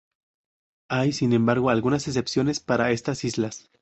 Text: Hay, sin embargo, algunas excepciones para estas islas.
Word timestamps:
Hay, 0.89 1.13
sin 1.13 1.31
embargo, 1.31 1.69
algunas 1.69 2.07
excepciones 2.07 2.59
para 2.59 2.89
estas 2.89 3.23
islas. 3.23 3.69